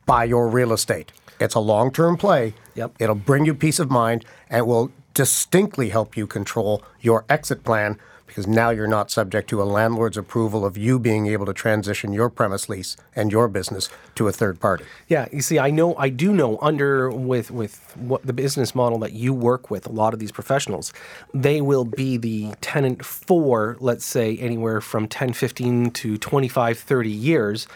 [0.05, 1.11] buy your real estate.
[1.39, 2.53] It's a long term play.
[2.75, 2.93] Yep.
[2.99, 7.99] It'll bring you peace of mind and will distinctly help you control your exit plan
[8.31, 12.13] because now you're not subject to a landlord's approval of you being able to transition
[12.13, 14.85] your premise lease and your business to a third party.
[15.09, 18.99] Yeah, you see, I know, I do know under with with what the business model
[18.99, 20.93] that you work with, a lot of these professionals,
[21.33, 27.09] they will be the tenant for, let's say, anywhere from 10, 15 to 25, 30
[27.09, 27.67] years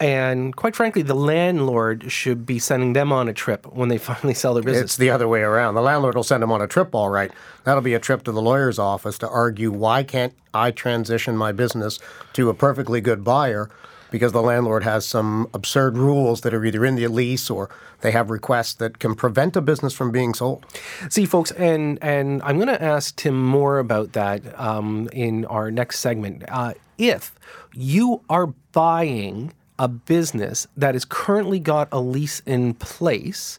[0.00, 4.34] and quite frankly, the landlord should be sending them on a trip when they finally
[4.34, 4.84] sell their business.
[4.84, 5.74] It's the other way around.
[5.74, 7.32] The landlord will send them on a trip, all right.
[7.64, 11.52] That'll be a trip to the lawyer's office to argue why can't I transition my
[11.52, 11.98] business
[12.34, 13.70] to a perfectly good buyer
[14.10, 17.68] because the landlord has some absurd rules that are either in the lease or
[18.00, 20.64] they have requests that can prevent a business from being sold.
[21.10, 25.70] See, folks, and and I'm going to ask Tim more about that um, in our
[25.70, 26.44] next segment.
[26.48, 27.34] Uh, if
[27.74, 33.58] you are buying a business that has currently got a lease in place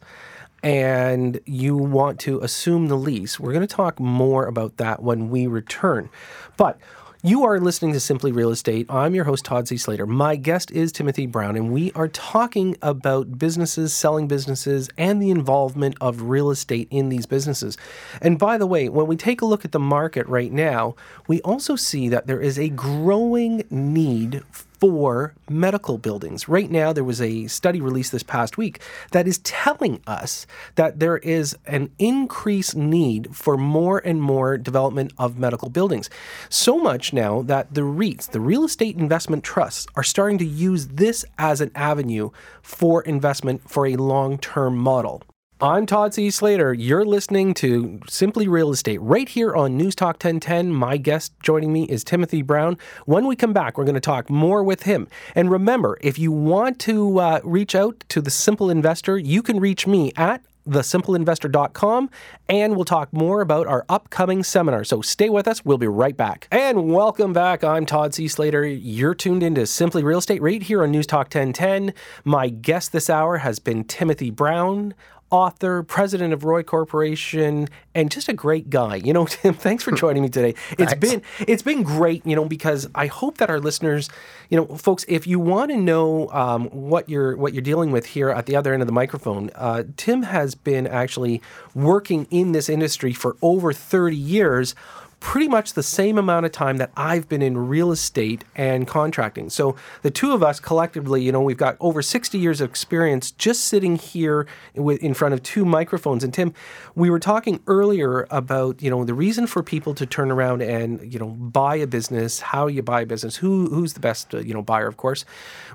[0.62, 5.30] and you want to assume the lease, we're going to talk more about that when
[5.30, 6.10] we return.
[6.58, 6.80] But
[7.22, 8.86] you are listening to Simply Real Estate.
[8.90, 9.76] I'm your host, Todd C.
[9.76, 10.06] Slater.
[10.06, 15.30] My guest is Timothy Brown, and we are talking about businesses, selling businesses, and the
[15.30, 17.78] involvement of real estate in these businesses.
[18.22, 20.96] And by the way, when we take a look at the market right now,
[21.28, 24.42] we also see that there is a growing need
[24.80, 26.48] for medical buildings.
[26.48, 28.80] Right now, there was a study released this past week
[29.12, 35.14] that is telling us that there is an increased need for more and more development
[35.18, 36.10] of medical buildings.
[36.50, 40.88] So much now that the REITs, the real estate investment trusts, are starting to use
[40.88, 42.30] this as an avenue
[42.62, 45.24] for investment for a long term model.
[45.62, 46.32] I'm Todd C.
[46.32, 46.74] Slater.
[46.74, 50.72] You're listening to Simply Real Estate right here on News Talk 1010.
[50.72, 52.78] My guest joining me is Timothy Brown.
[53.06, 55.10] When we come back, we're going to talk more with him.
[55.36, 59.60] And remember, if you want to uh, reach out to the Simple Investor, you can
[59.60, 62.10] reach me at thesimpleinvestor.com
[62.48, 64.84] and we'll talk more about our upcoming seminar.
[64.86, 65.66] So stay with us.
[65.66, 66.48] We'll be right back.
[66.52, 67.66] And welcome back.
[67.66, 68.30] I'm Todd C.
[68.30, 68.66] Slater.
[68.66, 71.94] You're tuned into Simply Real Estate right here on News Talk 1010.
[72.24, 74.94] My guest this hour has been Timothy Brown
[75.32, 78.96] author, president of ROI Corporation, and just a great guy.
[78.96, 80.56] You know, Tim, thanks for joining me today.
[80.72, 80.96] It's Thanks.
[80.96, 84.10] been it's been great, you know, because I hope that our listeners,
[84.50, 88.06] you know, folks, if you want to know um, what you're what you're dealing with
[88.08, 91.42] here at the other end of the microphone, uh, Tim has been actually
[91.76, 94.76] working in this industry for over 30 years
[95.20, 99.50] pretty much the same amount of time that I've been in real estate and contracting.
[99.50, 103.32] So the two of us collectively, you know, we've got over 60 years of experience
[103.32, 106.24] just sitting here in front of two microphones.
[106.24, 106.54] And Tim,
[106.96, 111.12] we were talking earlier about, you know, the reason for people to turn around and,
[111.12, 114.40] you know, buy a business, how you buy a business, who who's the best, uh,
[114.40, 115.26] you know, buyer, of course.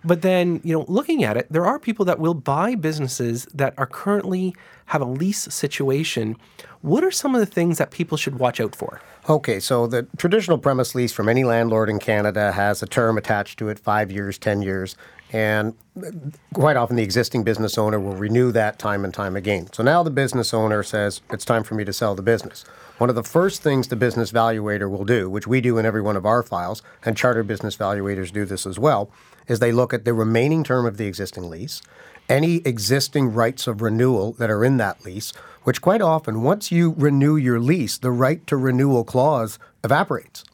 [0.04, 3.74] But then, you know, looking at it, there are people that will buy businesses that
[3.76, 4.54] are currently
[4.86, 6.36] have a lease situation.
[6.82, 9.00] What are some of the things that people should watch out for?
[9.26, 13.58] Okay, so the traditional premise lease from any landlord in Canada has a term attached
[13.58, 14.96] to it five years, 10 years,
[15.32, 16.10] and uh,
[16.52, 19.66] quite often the existing business owner will renew that time and time again.
[19.72, 22.66] So now the business owner says, It's time for me to sell the business.
[22.98, 26.02] One of the first things the business valuator will do, which we do in every
[26.02, 29.10] one of our files, and chartered business valuators do this as well,
[29.48, 31.80] is they look at the remaining term of the existing lease,
[32.28, 35.32] any existing rights of renewal that are in that lease,
[35.64, 40.44] which quite often, once you renew your lease, the right to renewal clause evaporates.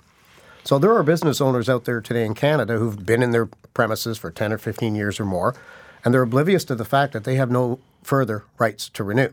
[0.65, 4.19] So there are business owners out there today in Canada who've been in their premises
[4.19, 5.55] for 10 or 15 years or more,
[6.05, 9.31] and they're oblivious to the fact that they have no further rights to renew.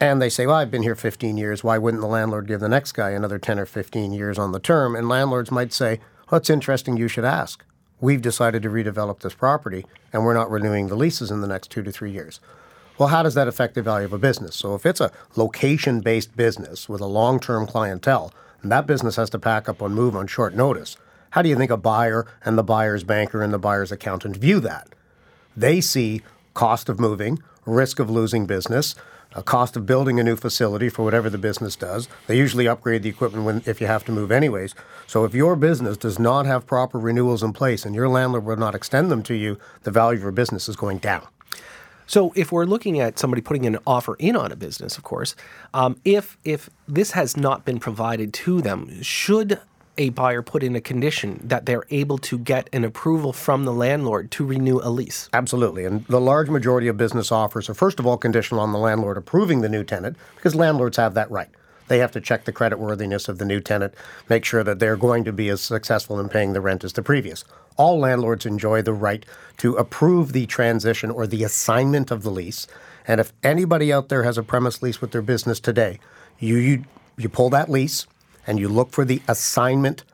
[0.00, 1.64] And they say, well, I've been here 15 years.
[1.64, 4.60] Why wouldn't the landlord give the next guy another 10 or 15 years on the
[4.60, 4.94] term?
[4.94, 5.98] And landlords might say,
[6.30, 7.64] well, it's interesting you should ask.
[8.00, 11.72] We've decided to redevelop this property and we're not renewing the leases in the next
[11.72, 12.38] two to three years.
[12.98, 14.56] Well, how does that affect the value of a business?
[14.56, 19.14] So if it's a location based business with a long term clientele, and that business
[19.14, 20.96] has to pack up and move on short notice,
[21.30, 24.58] how do you think a buyer and the buyer's banker and the buyer's accountant view
[24.60, 24.88] that?
[25.56, 26.22] They see
[26.54, 28.96] cost of moving, risk of losing business,
[29.32, 32.08] a cost of building a new facility for whatever the business does.
[32.26, 34.74] They usually upgrade the equipment when, if you have to move anyways.
[35.06, 38.56] So if your business does not have proper renewals in place and your landlord will
[38.56, 41.28] not extend them to you, the value of your business is going down.
[42.08, 45.36] So, if we're looking at somebody putting an offer in on a business, of course,
[45.74, 49.60] um, if if this has not been provided to them, should
[49.98, 53.72] a buyer put in a condition that they're able to get an approval from the
[53.72, 55.28] landlord to renew a lease?
[55.34, 55.84] Absolutely.
[55.84, 59.18] And the large majority of business offers are, first of all, conditional on the landlord
[59.18, 61.50] approving the new tenant because landlords have that right.
[61.88, 63.94] They have to check the creditworthiness of the new tenant,
[64.28, 67.02] make sure that they're going to be as successful in paying the rent as the
[67.02, 67.44] previous.
[67.76, 69.24] All landlords enjoy the right
[69.58, 72.66] to approve the transition or the assignment of the lease.
[73.06, 75.98] And if anybody out there has a premise lease with their business today,
[76.38, 76.84] you, you,
[77.16, 78.06] you pull that lease
[78.46, 80.04] and you look for the assignment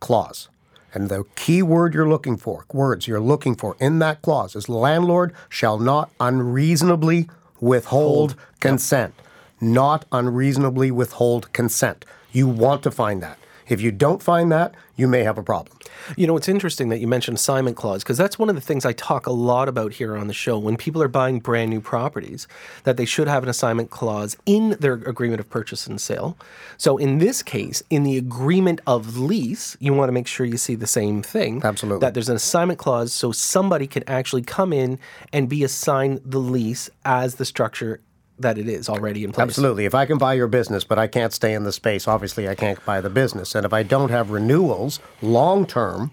[0.00, 0.48] clause.
[0.94, 4.68] And the key word you're looking for, words you're looking for in that clause is
[4.68, 7.28] landlord shall not unreasonably
[7.60, 9.14] withhold consent.
[9.62, 12.04] Not unreasonably withhold consent.
[12.32, 13.38] You want to find that.
[13.68, 15.78] If you don't find that, you may have a problem.
[16.16, 18.84] You know, it's interesting that you mentioned assignment clause because that's one of the things
[18.84, 20.58] I talk a lot about here on the show.
[20.58, 22.48] When people are buying brand new properties,
[22.82, 26.36] that they should have an assignment clause in their agreement of purchase and sale.
[26.76, 30.56] So in this case, in the agreement of lease, you want to make sure you
[30.56, 31.60] see the same thing.
[31.62, 32.00] Absolutely.
[32.00, 34.98] That there's an assignment clause so somebody can actually come in
[35.32, 38.00] and be assigned the lease as the structure
[38.38, 39.42] that it is already in place.
[39.42, 39.84] Absolutely.
[39.84, 42.54] If I can buy your business, but I can't stay in the space, obviously I
[42.54, 43.54] can't buy the business.
[43.54, 46.10] And if I don't have renewals long term,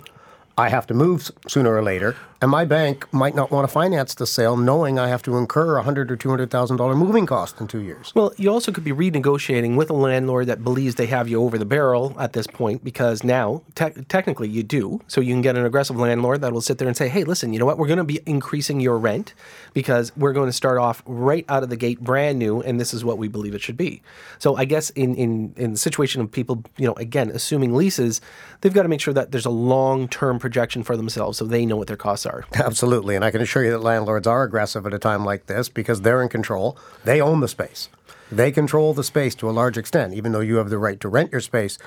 [0.58, 4.14] I have to move sooner or later, and my bank might not want to finance
[4.16, 7.26] the sale, knowing I have to incur a hundred or two hundred thousand dollar moving
[7.26, 8.14] cost in two years.
[8.16, 11.58] Well, you also could be renegotiating with a landlord that believes they have you over
[11.58, 15.02] the barrel at this point because now, te- technically, you do.
[15.08, 17.52] So you can get an aggressive landlord that will sit there and say, hey, listen,
[17.52, 17.78] you know what?
[17.78, 19.34] We're going to be increasing your rent
[19.74, 22.94] because we're going to start off right out of the gate brand new, and this
[22.94, 24.02] is what we believe it should be.
[24.38, 28.22] So I guess in, in, in the situation of people, you know, again, assuming leases,
[28.62, 31.66] they've got to make sure that there's a long term projection for themselves so they
[31.66, 32.29] know what their costs are.
[32.54, 33.16] Absolutely.
[33.16, 36.02] And I can assure you that landlords are aggressive at a time like this because
[36.02, 36.78] they're in control.
[37.04, 37.90] They own the space.
[38.32, 41.10] They control the space to a large extent, even though you have the right to
[41.10, 41.78] rent your space.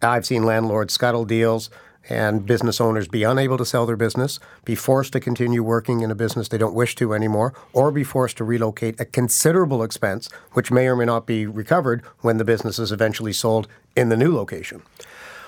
[0.00, 1.70] I've seen landlords scuttle deals
[2.08, 6.10] and business owners be unable to sell their business, be forced to continue working in
[6.10, 10.28] a business they don't wish to anymore, or be forced to relocate at considerable expense,
[10.52, 14.16] which may or may not be recovered when the business is eventually sold in the
[14.16, 14.82] new location.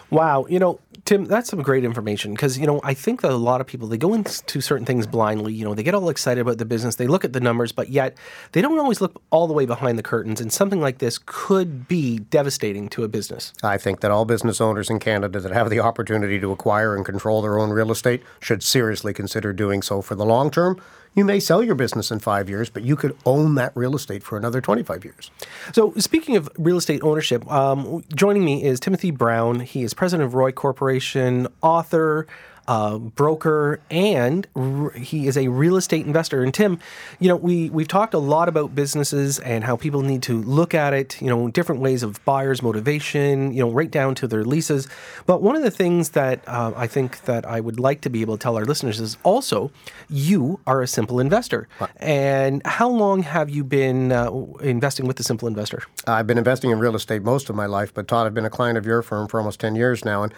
[0.09, 3.37] Wow, you know, Tim, that's some great information because you know I think that a
[3.37, 5.55] lot of people they go into certain things blindly.
[5.55, 7.91] You know, they get all excited about the business, they look at the numbers, but
[7.91, 8.19] yet
[8.51, 10.41] they don't always look all the way behind the curtains.
[10.41, 13.53] And something like this could be devastating to a business.
[13.63, 17.05] I think that all business owners in Canada that have the opportunity to acquire and
[17.05, 20.81] control their own real estate should seriously consider doing so for the long term,
[21.17, 24.23] You may sell your business in five years, but you could own that real estate
[24.23, 25.31] for another 25 years.
[25.73, 29.61] So, speaking of real estate ownership, um, joining me is Timothy Brown.
[29.61, 32.27] He is president of ROI Corporation, author,
[32.69, 36.43] uh, broker, and r- he is a real estate investor.
[36.43, 36.79] And Tim,
[37.19, 40.75] you know, we we've talked a lot about businesses and how people need to look
[40.75, 41.21] at it.
[41.21, 43.53] You know, different ways of buyers' motivation.
[43.53, 44.89] You know, right down to their leases.
[45.27, 48.21] But one of the things that uh, I think that I would like to be
[48.21, 49.71] able to tell our listeners is also
[50.09, 51.69] you are a simple investor.
[51.97, 55.83] And how long have you been uh, investing with the Simple Investor?
[56.07, 58.51] I've been investing in real estate most of my life, but Todd, I've been a
[58.51, 60.23] client of your firm for almost 10 years now.
[60.23, 60.33] And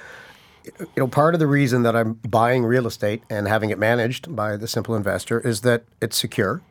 [0.79, 4.35] you know, part of the reason that I'm buying real estate and having it managed
[4.35, 6.63] by the simple investor is that it's secure.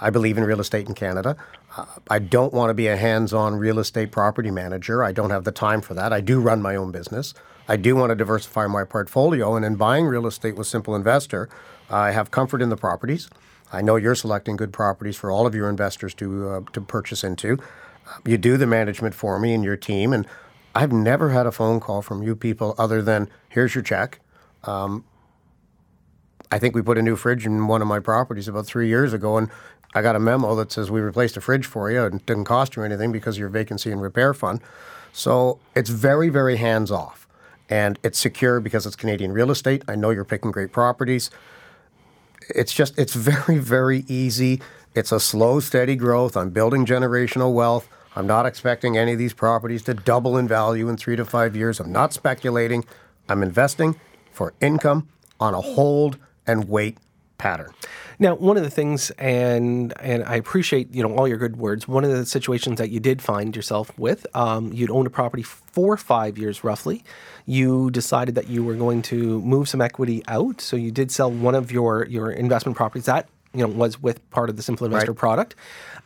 [0.00, 1.36] I believe in real estate in Canada.
[1.76, 5.02] Uh, I don't want to be a hands on real estate property manager.
[5.02, 6.12] I don't have the time for that.
[6.12, 7.34] I do run my own business.
[7.68, 9.56] I do want to diversify my portfolio.
[9.56, 11.48] And in buying real estate with Simple Investor,
[11.90, 13.28] I have comfort in the properties.
[13.72, 17.24] I know you're selecting good properties for all of your investors to, uh, to purchase
[17.24, 17.58] into.
[18.24, 20.12] You do the management for me and your team.
[20.12, 20.26] And
[20.76, 24.20] I've never had a phone call from you people other than here's your check.
[24.64, 25.06] Um,
[26.52, 29.14] I think we put a new fridge in one of my properties about three years
[29.14, 29.48] ago, and
[29.94, 32.44] I got a memo that says we replaced a fridge for you and it didn't
[32.44, 34.60] cost you anything because of your vacancy and repair fund.
[35.14, 37.26] So it's very, very hands off.
[37.70, 39.82] And it's secure because it's Canadian real estate.
[39.88, 41.30] I know you're picking great properties.
[42.50, 44.60] It's just, it's very, very easy.
[44.94, 46.36] It's a slow, steady growth.
[46.36, 47.88] I'm building generational wealth.
[48.16, 51.54] I'm not expecting any of these properties to double in value in three to five
[51.54, 51.78] years.
[51.78, 52.84] I'm not speculating.
[53.28, 54.00] I'm investing
[54.32, 55.08] for income
[55.38, 56.96] on a hold and wait
[57.36, 57.72] pattern.
[58.18, 61.86] Now, one of the things, and and I appreciate you know all your good words.
[61.86, 65.42] One of the situations that you did find yourself with, um, you'd owned a property
[65.42, 67.04] for five years roughly.
[67.44, 71.30] You decided that you were going to move some equity out, so you did sell
[71.30, 73.04] one of your your investment properties.
[73.04, 75.18] That you know was with part of the Simple Investor Right.
[75.18, 75.54] product,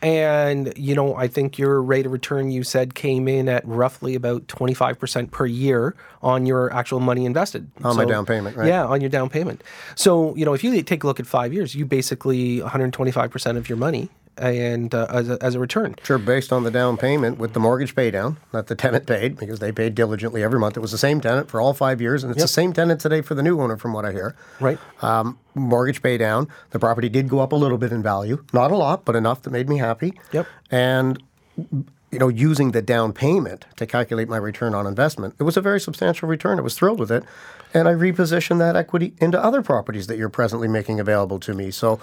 [0.02, 4.14] and you know I think your rate of return you said came in at roughly
[4.14, 8.56] about twenty five percent per year on your actual money invested On my down payment,
[8.56, 8.68] right.
[8.68, 9.62] Yeah, on your down payment.
[9.94, 12.92] So you know if you take a look at five years, you basically one hundred
[12.92, 14.08] twenty five percent of your money
[14.40, 15.94] and uh, as, a, as a return.
[16.02, 19.36] Sure, based on the down payment with the mortgage pay down that the tenant paid
[19.36, 20.76] because they paid diligently every month.
[20.76, 23.20] It was the same tenant for all five years, and it's the same tenant today
[23.20, 24.34] for the new owner, from what I hear.
[24.58, 24.78] Right.
[25.02, 26.48] Um, mortgage pay down.
[26.70, 29.42] The property did go up a little bit in value, not a lot, but enough
[29.42, 30.18] that made me happy.
[30.32, 30.46] Yep.
[30.70, 31.22] And
[32.10, 35.60] you know, using the down payment to calculate my return on investment, it was a
[35.60, 36.58] very substantial return.
[36.58, 37.24] I was thrilled with it,
[37.72, 41.70] and I repositioned that equity into other properties that you're presently making available to me.
[41.70, 42.00] So.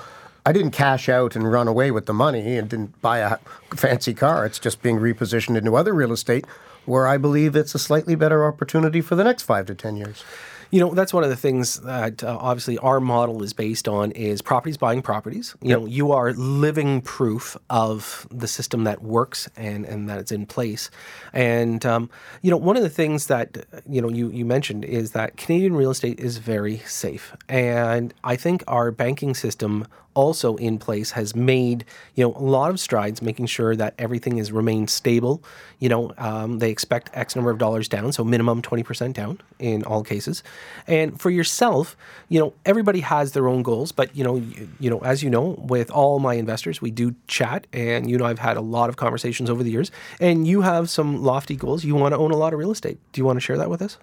[0.48, 3.38] I didn't cash out and run away with the money and didn't buy a
[3.76, 4.46] fancy car.
[4.46, 6.46] It's just being repositioned into other real estate
[6.86, 10.24] where I believe it's a slightly better opportunity for the next five to 10 years.
[10.72, 14.12] You know, that's one of the things that uh, obviously our model is based on
[14.12, 15.54] is properties buying properties.
[15.62, 20.32] You know, you are living proof of the system that works and, and that it's
[20.32, 20.90] in place.
[21.34, 22.10] And, um,
[22.42, 25.76] you know, one of the things that, you know, you, you mentioned is that Canadian
[25.76, 27.36] real estate is very safe.
[27.50, 29.88] And I think our banking system
[30.18, 34.40] also in place has made you know a lot of strides making sure that everything
[34.40, 35.44] is remained stable.
[35.78, 39.84] You know um, they expect x number of dollars down so minimum 20% down in
[39.84, 40.42] all cases.
[40.88, 41.96] And for yourself
[42.30, 45.30] you know everybody has their own goals but you know you, you know as you
[45.30, 48.90] know with all my investors we do chat and you know i've had a lot
[48.90, 49.92] of conversations over the years.
[50.20, 51.84] And you have some lofty goals.
[51.84, 52.98] You want to own a lot of real estate.
[53.12, 54.00] Do you want to share that with us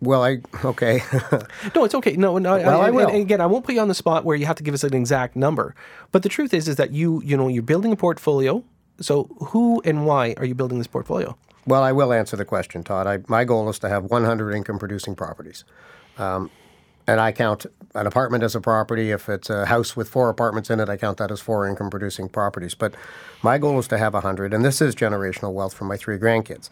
[0.00, 1.02] Well, I, okay.
[1.74, 2.16] No, it's okay.
[2.16, 2.56] No, no.
[2.56, 3.08] Well, I and- will.
[3.08, 4.82] and again, I won't put you on the spot where you have to give us
[4.84, 5.74] an exact number.
[6.12, 8.64] But the truth is, is that you, you know, you're building a portfolio.
[9.00, 11.36] So who and why are you building this portfolio?
[11.66, 13.06] Well, I will answer the question, Todd.
[13.06, 15.64] I, my goal is to have 100 income producing properties.
[16.18, 16.50] Um,
[17.06, 19.10] and I count an apartment as a property.
[19.10, 21.90] If it's a house with four apartments in it, I count that as four income
[21.90, 22.74] producing properties.
[22.74, 22.94] But
[23.42, 26.68] my goal is to have 100, and this is generational wealth for my three grandkids.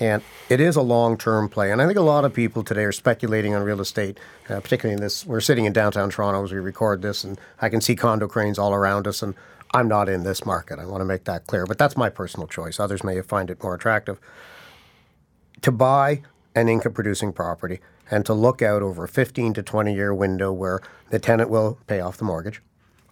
[0.00, 1.70] And it is a long term play.
[1.70, 4.94] And I think a lot of people today are speculating on real estate, uh, particularly
[4.94, 5.26] in this.
[5.26, 8.58] We're sitting in downtown Toronto as we record this, and I can see condo cranes
[8.58, 9.22] all around us.
[9.22, 9.34] And
[9.72, 10.78] I'm not in this market.
[10.78, 11.66] I want to make that clear.
[11.66, 12.80] But that's my personal choice.
[12.80, 14.18] Others may find it more attractive
[15.62, 16.22] to buy
[16.54, 17.80] an income producing property
[18.10, 20.80] and to look out over a 15 to 20 year window where
[21.10, 22.62] the tenant will pay off the mortgage.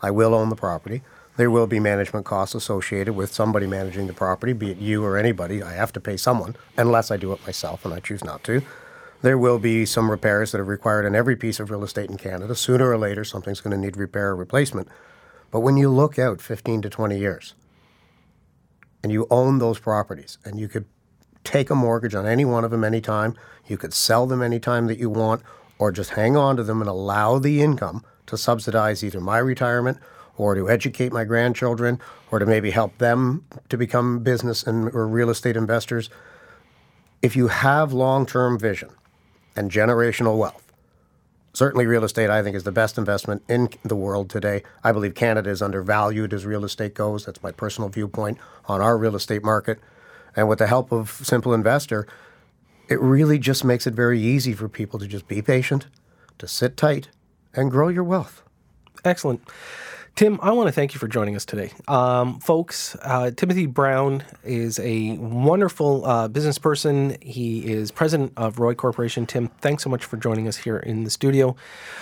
[0.02, 1.02] I will own the property.
[1.38, 5.16] There will be management costs associated with somebody managing the property, be it you or
[5.16, 5.62] anybody.
[5.62, 8.60] I have to pay someone, unless I do it myself, and I choose not to.
[9.22, 12.16] There will be some repairs that are required in every piece of real estate in
[12.16, 12.56] Canada.
[12.56, 14.88] Sooner or later, something's going to need repair or replacement.
[15.52, 17.54] But when you look out 15 to 20 years,
[19.04, 20.86] and you own those properties, and you could
[21.44, 23.34] take a mortgage on any one of them anytime.
[23.66, 25.42] You could sell them anytime that you want.
[25.80, 29.96] or just hang on to them and allow the income to subsidize either my retirement
[30.38, 35.06] or to educate my grandchildren or to maybe help them to become business and or
[35.06, 36.08] real estate investors.
[37.20, 38.90] If you have long-term vision
[39.54, 40.72] and generational wealth,
[41.52, 44.62] certainly real estate I think is the best investment in the world today.
[44.84, 47.26] I believe Canada is undervalued as real estate goes.
[47.26, 49.80] That's my personal viewpoint on our real estate market.
[50.36, 52.06] And with the help of Simple Investor,
[52.88, 55.88] it really just makes it very easy for people to just be patient,
[56.38, 57.08] to sit tight,
[57.54, 58.42] and grow your wealth.
[59.04, 59.40] Excellent.
[60.18, 61.70] Tim, I want to thank you for joining us today.
[61.86, 67.16] Um, folks, uh, Timothy Brown is a wonderful uh, business person.
[67.22, 69.26] He is president of ROI Corporation.
[69.26, 71.54] Tim, thanks so much for joining us here in the studio.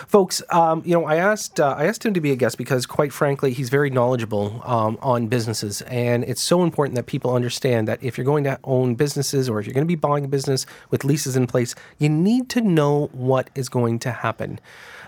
[0.07, 2.87] Folks, um, you know, I asked, uh, I asked him to be a guest because,
[2.87, 5.83] quite frankly, he's very knowledgeable um, on businesses.
[5.83, 9.61] And it's so important that people understand that if you're going to own businesses or
[9.61, 12.63] if you're going to be buying a business with leases in place, you need to
[12.63, 14.59] know what is going to happen.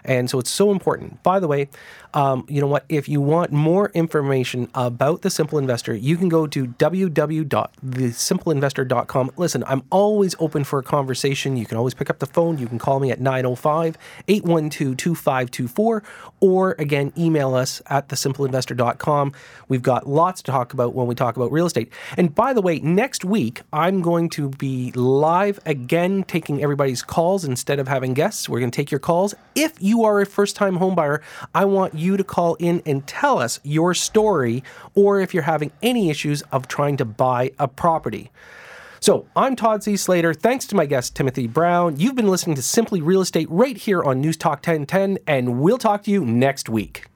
[0.05, 1.23] And so it's so important.
[1.23, 1.69] By the way,
[2.15, 2.85] um, you know what?
[2.89, 9.31] If you want more information about the Simple Investor, you can go to www.thesimpleinvestor.com.
[9.37, 11.57] Listen, I'm always open for a conversation.
[11.57, 12.59] You can always pick up the phone.
[12.59, 16.03] You can call me at 905 812 2524,
[16.41, 19.33] or again, email us at thesimpleinvestor.com.
[19.69, 21.93] We've got lots to talk about when we talk about real estate.
[22.17, 27.45] And by the way, next week, I'm going to be live again taking everybody's calls
[27.45, 28.49] instead of having guests.
[28.49, 29.35] We're going to take your calls.
[29.55, 31.21] If you are a first time homebuyer,
[31.55, 34.63] I want you to call in and tell us your story,
[34.95, 38.31] or if you're having any issues of trying to buy a property.
[39.01, 39.97] So I'm Todd C.
[39.97, 40.35] Slater.
[40.35, 41.99] Thanks to my guest, Timothy Brown.
[41.99, 45.79] You've been listening to Simply Real Estate right here on News Talk 1010, and we'll
[45.79, 47.08] talk to you next week.